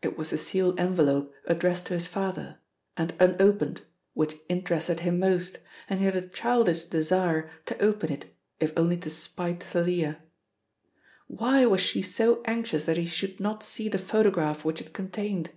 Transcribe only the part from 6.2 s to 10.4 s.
childish desire to open it if only to spite Thalia.